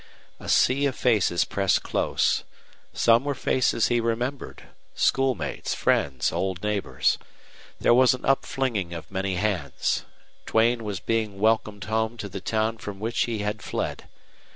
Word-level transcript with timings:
A 0.39 0.49
sea 0.49 0.85
of 0.87 0.95
faces 0.95 1.45
pressed 1.45 1.83
close. 1.83 2.43
Some 2.91 3.23
were 3.23 3.35
faces 3.35 3.89
he 3.89 3.99
remembered 4.01 4.63
schoolmates, 4.95 5.75
friends, 5.75 6.31
old 6.31 6.63
neighbors. 6.63 7.19
There 7.79 7.93
was 7.93 8.15
an 8.15 8.23
upflinging 8.25 8.95
of 8.97 9.11
many 9.11 9.35
hands. 9.35 10.05
Duane 10.47 10.83
was 10.83 10.99
being 10.99 11.37
welcomed 11.37 11.83
home 11.83 12.17
to 12.17 12.27
the 12.27 12.41
town 12.41 12.79
from 12.79 12.99
which 12.99 13.25
he 13.25 13.43
had 13.43 13.61
fled. 13.61 14.05